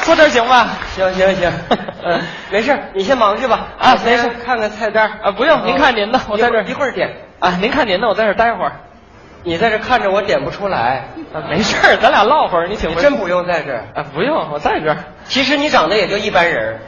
[0.04, 0.68] 坐这儿行吧？
[0.96, 1.52] 行行行，
[2.04, 2.22] 嗯，
[2.52, 3.68] 没事，你先忙去吧。
[3.80, 7.10] 啊没事看看菜单啊，不用，您看您的，我在这儿一会儿点。
[7.40, 8.74] 啊，您看您的，我在这儿待会儿。
[9.46, 13.02] 你在这看着我点不出来，啊，没事儿，咱俩唠会儿，你请回。
[13.02, 13.84] 真不用在这儿。
[13.96, 14.98] 啊，不用，我在这儿。
[15.26, 16.80] 其实你长得也就一般人。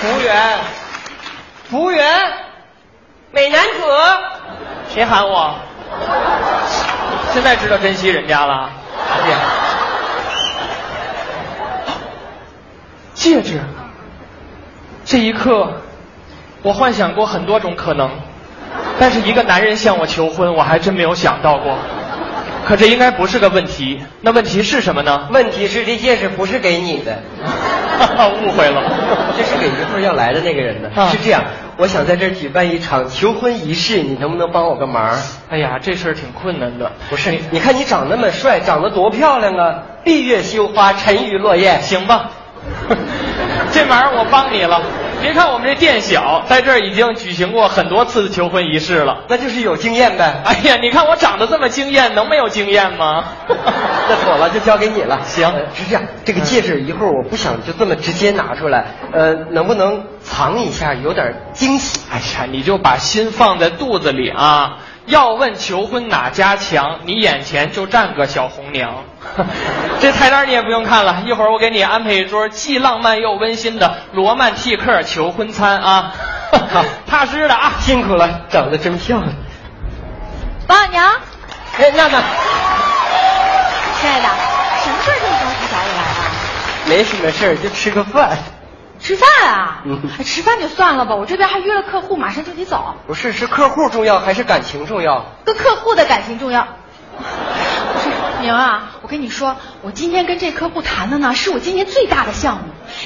[0.00, 0.58] 服务员，
[1.70, 2.06] 服务员，
[3.30, 3.82] 美男子，
[4.88, 5.54] 谁喊我？
[7.32, 8.70] 现在知道珍惜人家了。
[13.14, 13.60] 戒指。
[15.04, 15.72] 这一刻，
[16.62, 18.10] 我幻想过很多种可能，
[18.98, 21.76] 但是一个男人向我求婚，我还真没有想到过。
[22.68, 25.28] 可这应该不是个问题，那问题是什么呢？
[25.32, 27.22] 问题是这戒指不是给你的，
[28.44, 28.82] 误会了，
[29.36, 30.90] 这是给一会儿要来的那个人的。
[30.94, 31.42] 啊是这样，
[31.78, 35.18] 我想在这儿举办一场求婚仪式，你能不能帮我个忙？
[35.48, 36.92] 哎呀，这事儿挺困难的。
[37.08, 39.82] 不是，你看你长那么帅，长得多漂亮啊！
[40.04, 41.80] 闭月羞花，沉鱼落雁。
[41.80, 42.30] 行吧，
[43.72, 44.82] 这忙我帮你了。
[45.20, 49.24] 别看我们这店小，在这儿已经举行过很多次求婚仪式了。
[49.28, 50.42] 那就是有经验呗。
[50.44, 53.24] 哎呀，你看我长得这么惊艳，能没有经验吗？
[53.48, 55.20] 那妥了，就交给你了。
[55.24, 62.00] 行呃是这样，这个戒指一会儿我不想就这么直接拿出来，呃，能不能藏一下，有点惊喜？
[62.10, 64.78] 哎呀，你就把心放在肚子里啊！
[65.08, 69.04] 要问求婚哪家强，你眼前就站个小红娘。
[70.00, 76.12] 这菜单你也不用看了，一会儿我给你安排一桌既浪漫又温馨的罗曼蒂克求婚餐啊！
[77.08, 77.72] 踏实的啊！
[77.80, 79.32] 辛苦了，长得真漂亮。
[80.66, 81.04] 王老娘，
[81.78, 82.22] 哎，娜娜，
[84.00, 84.28] 亲爱的，
[84.82, 86.30] 什么事儿这么着急找我来啊？
[86.86, 88.36] 没什么事儿，就吃个饭。
[89.00, 89.84] 吃饭啊？
[90.24, 92.94] 吃饭就算了吧，我这边还约了客户，马上就得走。
[93.06, 95.24] 不是，是客户重要还是感情重要？
[95.44, 96.66] 跟客户的感情重要。
[97.18, 102.62] 不是明啊，我跟你说，我今天跟这客户谈的呢，是我今年最大的项目。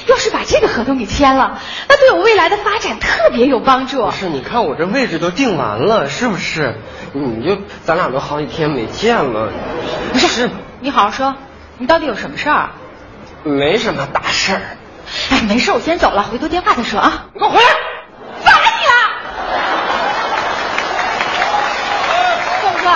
[0.07, 4.11] 要是把这个合同给签了，那对我未来的发展特别有帮助不。
[4.11, 6.75] 是，你看我这位置都定完了，是不是？
[7.13, 9.51] 你就咱俩都好几天没见了，
[10.11, 11.35] 不是，你好好说，
[11.77, 12.69] 你到底有什么事儿？
[13.43, 14.61] 没什么大事儿。
[15.31, 17.25] 哎，没事，我先走了，回头电话再说啊。
[17.33, 17.69] 你给我回来！
[18.41, 18.93] 烦你了！
[22.61, 22.91] 坐不坐？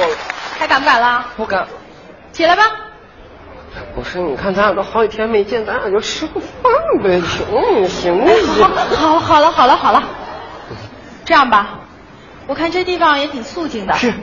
[0.00, 0.16] 我
[0.58, 1.26] 还敢不敢了？
[1.36, 1.66] 不敢。
[2.32, 2.62] 起来吧。
[3.94, 8.24] 不是，你看咱俩都好几天没见，咱俩就吃个饭呗，行不行？
[8.26, 8.34] 哎，
[8.96, 10.02] 好，好，好了，好了，好了。
[11.24, 11.80] 这样吧，
[12.46, 14.14] 我看这地方也挺肃静的，是。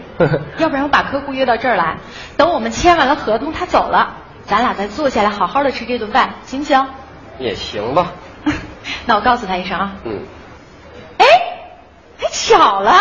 [0.58, 1.97] 要不然我把客户约到这儿来，
[2.38, 6.88] 等我们签完了合同，他走了，咱俩再坐下来好好的吃这顿饭，行不行？
[7.39, 8.13] 也行吧。
[9.06, 9.91] 那我告诉他一声啊。
[10.06, 10.22] 嗯。
[11.17, 11.26] 哎，
[12.19, 13.00] 还巧了，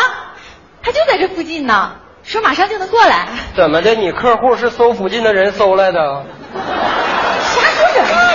[0.82, 3.28] 他就在这附近呢，说马上就能过来。
[3.54, 3.94] 怎么的？
[3.94, 6.24] 你客户是搜附近的人搜来的？
[6.54, 8.32] 瞎说什么呢？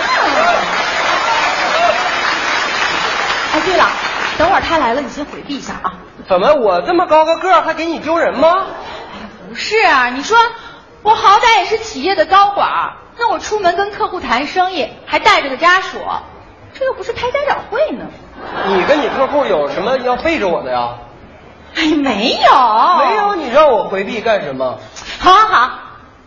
[3.54, 3.88] 哎，对了，
[4.38, 5.94] 等会儿他来了，你先回避一下啊。
[6.28, 8.68] 怎么我这么高个个儿还给你丢人吗？
[9.48, 10.38] 不是啊，你说
[11.04, 16.00] 我好歹也是企业的高管儿，那我出门跟客户谈生意还带着个家属，
[16.74, 18.06] 这又不是开家长会呢。
[18.68, 20.96] 你跟你客户有什么要背着我的呀？
[21.76, 22.52] 哎，没有，
[23.06, 24.80] 没有，你让我回避干什么？
[25.20, 25.72] 好好好，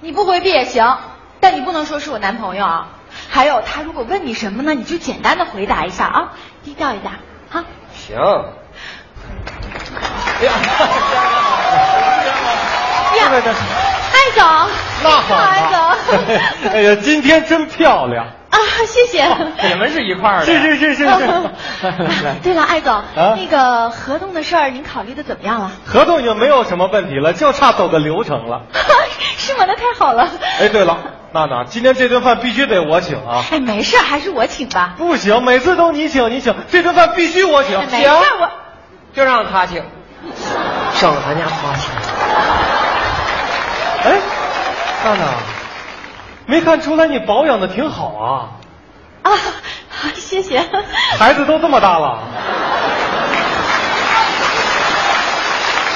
[0.01, 0.99] 你不回避也行，
[1.41, 2.89] 但你不能说是我男朋友啊。
[3.29, 6.33] 还有，他如果问你什么呢，你就简单的回答一下啊，
[6.65, 7.15] 低调一点
[7.51, 7.65] 啊。
[7.95, 8.17] 行。
[10.41, 10.53] 哎呀，
[13.17, 13.29] 呀，
[14.31, 14.45] 艾总，
[15.03, 16.71] 那好艾吧总。
[16.71, 18.27] 哎呀，今天真漂亮。
[18.51, 19.27] 啊，谢谢。
[19.69, 20.47] 你们是一块儿的？
[20.47, 21.11] 是是是是是。
[22.43, 25.73] 对了，艾总，啊那个合同的事儿您考虑的怎么样了？
[25.85, 28.63] 合同已经没有什么问题了，就差走个流程了。
[29.37, 29.65] 是吗？
[29.67, 30.29] 那太好了。
[30.61, 30.99] 哎，对了，
[31.33, 33.43] 娜娜，今天这顿饭必须得我请啊！
[33.51, 34.95] 哎，没事，还是我请吧。
[34.97, 37.79] 不行，每次都你请你请，这顿饭必须我请。
[37.91, 38.51] 没事，我
[39.13, 39.83] 就让他请，
[40.95, 42.80] 省咱家花钱。
[44.03, 44.19] 哎，
[45.05, 45.25] 娜娜，
[46.47, 48.49] 没看出来你保养的挺好啊？
[49.23, 49.31] 啊，
[50.17, 50.61] 谢谢。
[51.19, 52.19] 孩子都这么大了，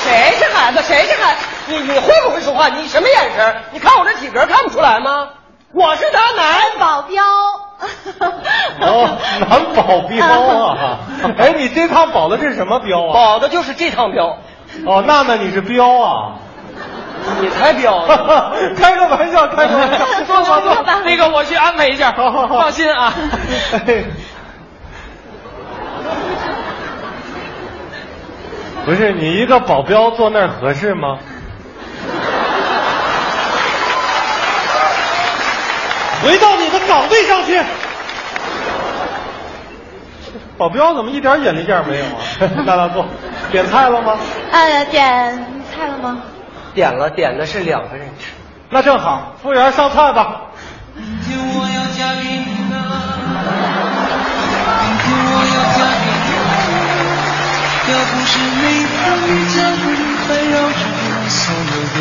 [0.02, 0.82] 谁是孩子？
[0.82, 1.40] 谁是孩子？
[1.66, 2.68] 你你会不会说话？
[2.68, 3.56] 你什么眼神？
[3.72, 5.28] 你看我这体格看不出来吗？
[5.72, 7.22] 我是他男保镖。
[8.80, 10.98] 哦，男保镖啊！
[11.38, 13.12] 哎，你这趟保的是什么镖啊？
[13.12, 14.38] 保的就是这趟镖。
[14.86, 16.34] 哦，娜娜你是镖啊？
[17.40, 18.04] 你才镖，
[18.76, 23.12] 开个玩笑，开个玩笑， 坐坐坐，那个我去安排一下，好好好放心啊。
[28.84, 31.18] 不是你一个保镖坐那儿合适吗？
[36.22, 37.58] 回到你的岗位上去。
[40.56, 42.10] 保镖怎么一点眼力见没有啊？
[42.64, 43.04] 娜娜坐，
[43.50, 44.16] 点菜了吗？
[44.52, 46.22] 呃，点菜了吗？
[46.74, 48.32] 点了，点的是两个人吃。
[48.70, 50.42] 那正好，服务员上菜吧。
[57.86, 58.62] 要不是每
[58.96, 61.96] 当遇见你，环绕着我所有的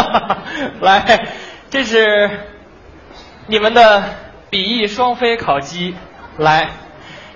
[0.00, 0.80] 梦。
[0.80, 0.92] 来，
[1.70, 1.98] 这是
[3.46, 4.04] 你们的
[4.50, 5.96] 比翼双飞烤鸡。
[6.36, 6.68] 来，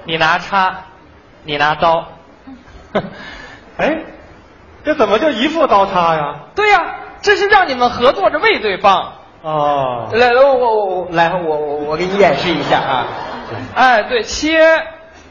[0.04, 0.84] 你拿叉，
[1.44, 2.08] 你拿刀。
[3.78, 3.96] 哎，
[4.84, 6.34] 这怎么就一副刀叉呀？
[6.54, 9.12] 对呀、这是让你们合作着喂对方。
[9.42, 13.06] 哦，来，来，我我我来，我我我给你演示一下啊。
[13.74, 14.58] 哎，对，切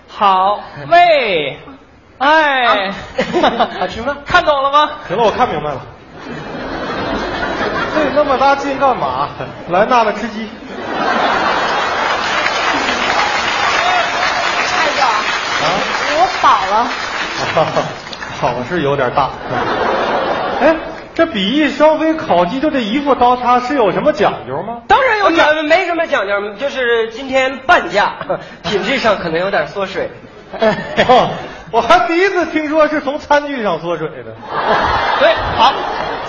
[0.08, 1.60] 好喂，
[2.18, 2.92] 哎，
[3.80, 4.16] 好吃吗？
[4.26, 4.90] 看懂了吗？
[5.08, 5.82] 行了，我看明白了。
[7.94, 9.28] 费那么大劲干嘛？
[9.70, 10.48] 来，娜娜吃鸡。
[14.72, 15.68] 艾哥，啊，
[16.16, 16.88] 我饱了。
[18.40, 19.30] 好是有点大。
[20.62, 20.76] 哎，
[21.16, 24.82] 这比翼双飞烤鸡就这一副刀叉是有什么讲究吗？
[24.88, 28.16] 当然有讲，没什么讲究，就是今天半价，
[28.64, 30.10] 品质上可能有点缩水。
[31.08, 31.30] 哦
[31.70, 34.34] 我还第一次听说是从餐具上缩水的。
[35.20, 35.74] 对，好，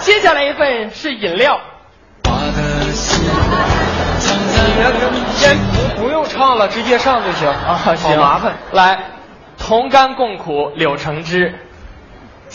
[0.01, 1.61] 接下来一份是饮料。
[5.37, 8.55] 先不不用唱了，直接上就行啊，好，麻烦。
[8.73, 8.99] 来，
[9.57, 11.55] 同甘共苦，柳橙汁，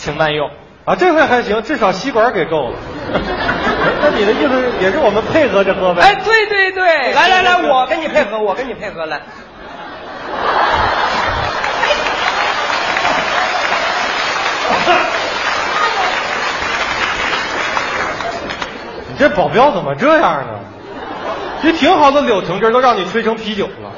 [0.04, 0.50] 请慢用。
[0.84, 2.76] 啊，这回还行，至少吸管给够了。
[4.02, 6.02] 那你的意思也是我们配合着喝呗？
[6.02, 9.22] 哎，对对对，来来来，我跟你配合，我跟你配合来。
[19.08, 20.58] 你这保镖怎么这样呢？
[21.62, 23.90] 这挺好的柳橙汁都让你吹成啤酒了。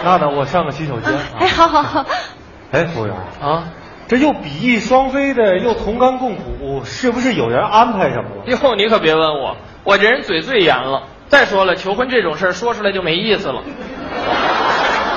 [0.02, 1.12] 娜娜，我上个洗手间。
[1.38, 2.06] 哎，好好好。
[2.72, 3.64] 哎，服务员啊，
[4.08, 8.44] 这又比翼双飞的，又同甘共苦，是不是有人安排什么了？
[8.46, 11.02] 哟，你可别问我，我这人嘴最严了。
[11.28, 13.62] 再说了，求婚这种事儿说出来就没意思了。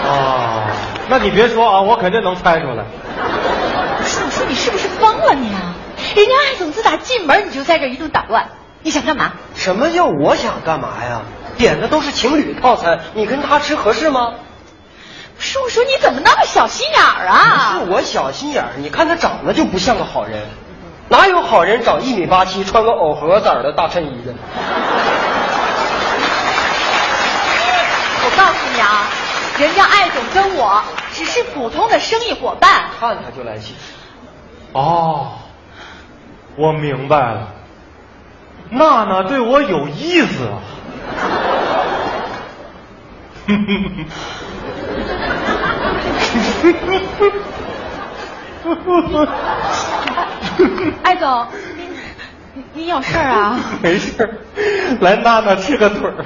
[0.05, 0.67] 啊，
[1.09, 2.83] 那你别说啊，我肯定能猜出来。
[3.97, 5.73] 不是，我说你是不是疯了你啊？
[6.13, 8.49] 人家艾总自打进门你就在这一顿捣乱，
[8.83, 9.31] 你想干嘛？
[9.55, 11.21] 什么叫我想干嘛呀？
[11.57, 14.33] 点的都是情侣套餐，你跟他吃合适吗？
[15.41, 17.79] 不是，我说你怎么那么小心眼儿啊？
[17.79, 20.39] 不是我小心眼儿，你看他长得就不像个好人，
[21.09, 24.35] 哪有好人长一米八七，穿个藕荷色的大衬衣的？
[28.23, 29.09] 我告诉你啊，
[29.57, 32.83] 人家艾总跟我只是普通的生意伙伴。
[32.99, 33.73] 看他就来气。
[34.73, 35.31] 哦，
[36.55, 37.47] 我明白了，
[38.69, 40.61] 娜娜对我有意思啊。
[51.03, 51.47] 艾总，
[52.53, 53.59] 你你有事儿啊？
[53.83, 54.29] 没事儿，
[55.01, 56.25] 来，娜娜吃个腿儿。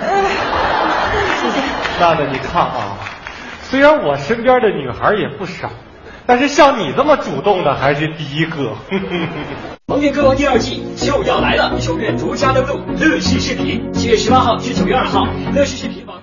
[2.00, 2.98] 娜娜，你看啊，
[3.62, 5.70] 虽然我身边的女孩也不少，
[6.26, 8.76] 但是像你这么主动的还是第一个。
[9.86, 16.18] 蒙面歌王第二季就要来了，秋月独家登陆乐视视频，七月十八号至九月二号，乐视视频网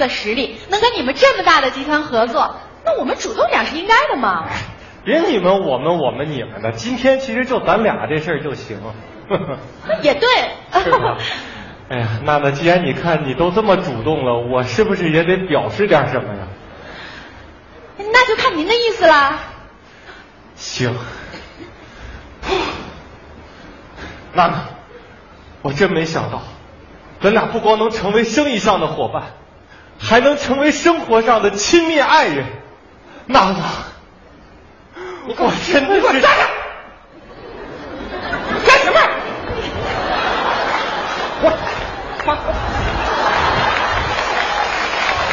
[0.00, 4.48] 的实力，能跟你们这么大的集团合作，那我们主动点是应该的嘛。
[5.04, 8.80] 别你们我们我们你们的，今天其实就咱俩这事儿就行。
[10.02, 10.28] 也对，
[10.82, 11.16] 是吧？
[11.88, 16.48] 哎呀，娜娜，既然你看你都这么主动了，我是不是也得表示点什么呀？
[17.98, 19.38] 那就看您的意思啦。
[20.54, 20.94] 行，
[24.34, 24.64] 娜娜，
[25.62, 26.42] 我真没想到，
[27.20, 29.32] 咱俩不光能成为生意上的伙伴，
[30.00, 32.46] 还能成为生活上的亲密爱人。
[33.26, 33.58] 娜娜，
[35.26, 36.20] 我真的是。
[38.66, 38.98] 干什么？
[41.42, 41.52] 我，
[42.26, 42.36] 妈，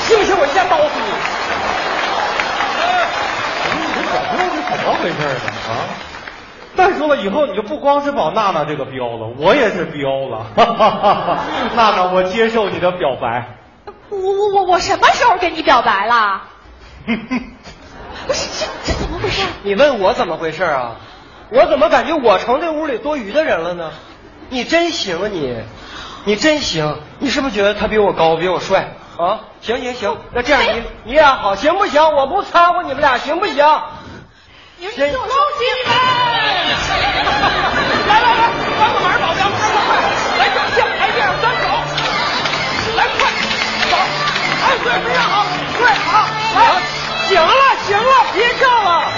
[0.01, 1.09] 信不信我一下刀死你？
[3.68, 5.51] 你这小朋友是怎么回事呢？
[5.68, 5.72] 啊，
[6.76, 10.45] 再说了，以后你就不光是保娜娜这个标了，我也是标了。
[11.76, 13.57] 娜娜，我接受你的表白。
[14.10, 16.43] 我我我我什么时候跟你表白了？
[18.28, 19.43] 不是这这怎么回事？
[19.64, 20.95] 你问我怎么回事啊？
[21.49, 23.91] 我怎么感觉我成这屋里多余的人了呢？
[24.49, 25.58] 你真行啊你，
[26.26, 26.99] 你真行！
[27.20, 29.41] 你是不是觉得他比我高，比我帅啊？
[29.62, 32.01] 行行行，那这样你你俩好行不行？
[32.16, 33.55] 我不掺和你们俩行不行？
[34.80, 35.95] 你说你给我收心来
[38.08, 39.89] 来来，帮个忙，保镖，快快快，
[40.38, 41.66] 来两下，来这样三
[44.68, 45.45] 哎，对，非常好，
[45.78, 46.82] 对，好，来，
[47.30, 47.53] 行了
[47.86, 49.11] 行了，别叫了。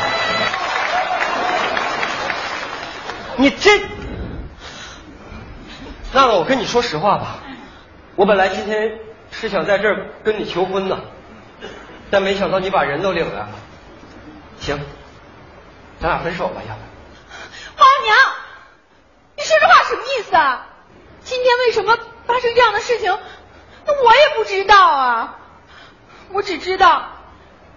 [3.37, 3.79] 你这，
[6.13, 7.39] 娜娜，我跟你说实话吧，
[8.15, 8.99] 我本来今天
[9.31, 10.99] 是想在这儿跟你求婚的，
[12.11, 13.49] 但没想到你把人都领来了。
[14.59, 14.79] 行，
[15.99, 16.81] 咱俩分手吧，要不？
[17.75, 18.15] 皇后娘，
[19.35, 20.67] 你说这话什么意思啊？
[21.23, 21.97] 今天为什么
[22.27, 23.17] 发生这样的事情？
[23.85, 25.38] 那我也不知道啊。
[26.31, 27.09] 我只知道，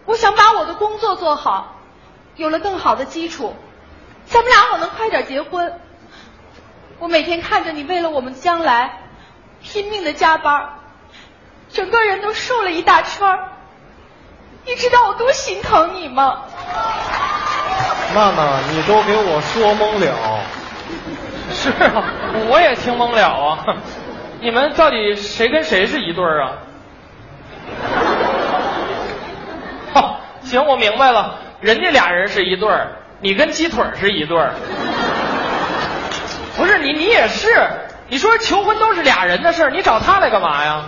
[0.04, 1.76] 我想把我的工作做好，
[2.36, 3.56] 有了更好的基础，
[4.26, 5.80] 咱们俩我能快点结婚。
[6.98, 9.00] 我每天看着你为了我们将来
[9.62, 10.74] 拼命的加班，
[11.70, 13.48] 整个人都瘦了一大圈儿。
[14.64, 16.42] 你知道我多心疼你吗？
[18.14, 20.44] 娜娜，你都给我说懵了。
[21.50, 22.04] 是啊，
[22.48, 23.76] 我也听懵了啊。
[24.40, 26.52] 你们到底谁跟谁是一对儿啊？
[29.94, 32.88] 哦，行，我明白了，人家俩人是一对儿，
[33.20, 34.52] 你跟鸡腿是一对儿。
[36.56, 37.48] 不是你，你也是。
[38.08, 40.84] 你说求婚都是俩人的事儿，你找他来干嘛呀？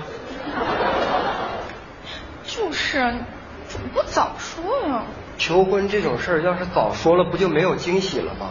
[2.46, 2.98] 就是，
[3.66, 5.02] 怎么不早说呀？
[5.38, 8.50] 求婚这种事儿，要是早说了，不就没有惊喜了吗？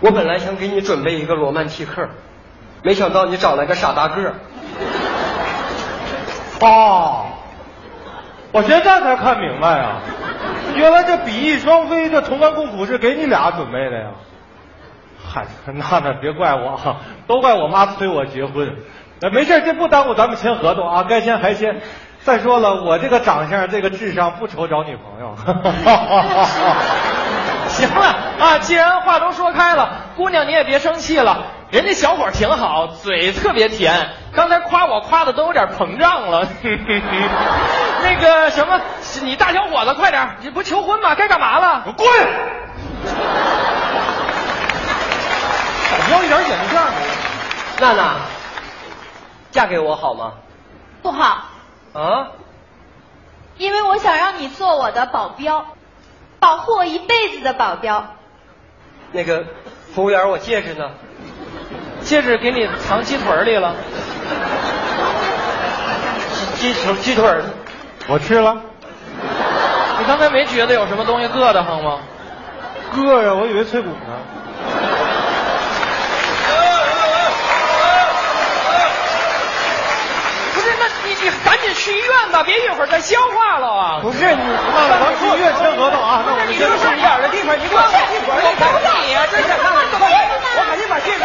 [0.00, 2.08] 我本来想给你准备一个罗曼蒂克，
[2.82, 4.34] 没想到你找来个傻大个儿。
[6.60, 7.26] 哦，
[8.54, 9.96] 我现在才看明白啊，
[10.76, 14.10] 原来这比翼双飞，这同甘共苦是给你俩准备的呀。
[15.20, 18.76] 嗨，娜娜别怪我啊，都怪我妈催我结婚。
[19.22, 21.80] 呃，没事，这不耽误咱们签合同啊，该签还签。
[22.20, 25.34] 再说了，我这个长相，这个智商，不愁找女朋友。
[27.66, 28.06] 行了
[28.38, 36.46] 啊，既然话都说开了，姑娘你也别生气了，人家小伙挺好，嘴特别甜，刚才夸我夸的都有点膨胀了。
[38.02, 38.80] 那个什么，
[39.22, 41.14] 你大小伙子快点，你不求婚吗？
[41.14, 41.84] 该干嘛了？
[41.96, 42.06] 滚！
[46.12, 46.78] 要一点眼镜
[47.80, 48.16] 娜娜，
[49.50, 50.34] 嫁给我好吗？
[51.02, 51.48] 不好，
[51.92, 52.28] 啊？
[53.56, 55.66] 因为我想让你做我的保镖，
[56.40, 58.14] 保护我一辈子的保镖。
[59.12, 59.44] 那个
[59.94, 60.90] 服务员，我戒指呢？
[62.04, 63.74] 戒指给你藏鸡腿里了。
[66.56, 67.24] 鸡腿鸡腿，
[68.08, 68.56] 我吃了。
[69.98, 72.00] 你刚才没觉得有什么东西硌得慌吗？
[72.94, 73.96] 硌呀，我以为脆骨呢。
[80.54, 83.98] 不是，那你你赶紧去医院吧，别一会儿再消化了啊！
[84.02, 86.22] 不是你，娜娜，咱去医院签合同啊。
[86.26, 87.88] 那我们你就是一点的地方，你给我我
[88.60, 88.68] 等
[89.08, 89.24] 你啊！
[89.30, 91.24] 这是娜娜，我赶紧把戒指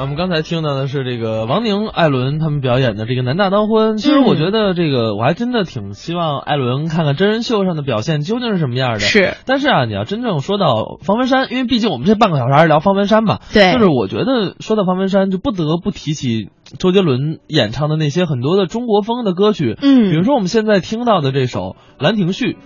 [0.00, 3.98] 我们刚才听到的是这个王宁、艾伦他们表演的这个男大当婚。
[3.98, 9.00] 其实我觉得这个我还真的挺希望艾伦看看真人秀上的表现究竟是什么样的。
[9.00, 13.40] 是，但是啊，你要真正说到方文山，因为毕竟我们这半个小时还是聊方文山嘛。
[13.52, 16.48] 对就是我觉得说到方文山，就不得不提起
[16.78, 19.76] 周杰伦演唱的那些很多的中国风的歌曲。
[19.82, 21.60] 嗯比如说我们现在听到的这首
[21.98, 22.56] 《兰亭序》，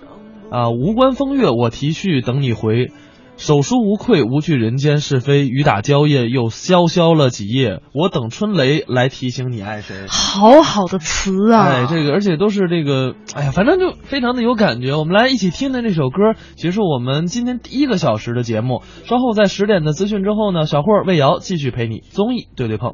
[0.55, 2.91] 啊，无关风月我题序等你回。
[3.37, 5.45] 手书无愧，无惧人间是非。
[5.47, 7.81] 雨打蕉叶，又潇潇了几夜。
[7.93, 10.07] 我等春雷来提醒你爱谁。
[10.07, 11.63] 好好的词啊！
[11.65, 14.95] 哎，这个而且都是这个，哎呀，反正就非常的有感觉。
[14.95, 18.81] 我们来一起听听这首歌，结束我们今天第一个小时的节目。
[19.03, 22.93] 稍后在十点的资讯之后呢，小霍儿、魏瑶继续陪你综艺对对碰。